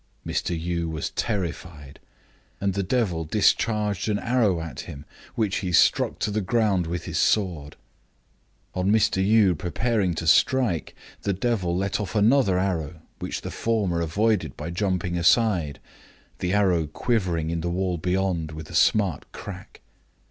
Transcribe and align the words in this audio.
Mr. 0.25 0.59
Yii 0.59 0.89
was 0.89 1.11
terrified; 1.11 1.99
and 2.59 2.73
the 2.73 2.81
devil 2.81 3.23
discharged 3.23 4.09
an 4.09 4.17
arrow 4.17 4.59
at 4.59 4.79
him 4.89 5.05
which 5.35 5.57
he 5.57 5.71
struck 5.71 6.17
to 6.17 6.31
the 6.31 6.41
ground 6.41 6.87
with 6.87 7.05
his 7.05 7.19
sword. 7.19 7.75
On 8.73 8.89
Mr. 8.91 9.23
Yii 9.23 9.55
preparing 9.55 10.15
to 10.15 10.25
strike, 10.25 10.95
the 11.21 11.33
devil 11.33 11.77
let 11.77 11.99
off 11.99 12.15
another 12.15 12.57
arrow 12.57 13.01
which 13.19 13.41
the 13.41 13.51
former 13.51 14.01
avoided 14.01 14.57
by 14.57 14.71
jumping 14.71 15.19
aside, 15.19 15.79
the 16.39 16.51
arrow 16.51 16.87
quivering 16.87 17.51
in 17.51 17.61
the 17.61 17.69
wall 17.69 17.99
be 17.99 18.13
yond 18.13 18.53
with 18.53 18.71
a 18.71 18.73
smart 18.75 19.31
crack. 19.31 19.81